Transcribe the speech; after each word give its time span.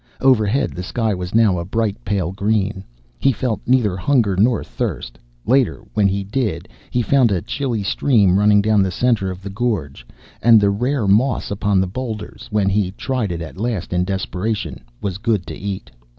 Overhead 0.19 0.71
the 0.71 0.81
sky 0.81 1.13
was 1.13 1.35
now 1.35 1.59
a 1.59 1.63
bright, 1.63 2.03
pale 2.03 2.31
green. 2.31 2.83
He 3.19 3.31
felt 3.31 3.61
neither 3.67 3.95
hunger 3.95 4.35
nor 4.35 4.63
thirst. 4.63 5.19
Later, 5.45 5.83
when 5.93 6.07
he 6.07 6.23
did, 6.23 6.67
he 6.89 7.03
found 7.03 7.31
a 7.31 7.39
chilly 7.43 7.83
stream 7.83 8.39
running 8.39 8.63
down 8.63 8.81
the 8.81 8.89
centre 8.89 9.29
of 9.29 9.43
the 9.43 9.51
gorge, 9.51 10.07
and 10.41 10.59
the 10.59 10.71
rare 10.71 11.07
moss 11.07 11.51
upon 11.51 11.79
the 11.79 11.85
boulders, 11.85 12.47
when 12.49 12.67
he 12.67 12.89
tried 12.93 13.31
it 13.31 13.43
at 13.43 13.57
last 13.59 13.93
in 13.93 14.03
desperation, 14.03 14.79
was 15.01 15.19
good 15.19 15.45
to 15.45 15.55
eat. 15.55 15.91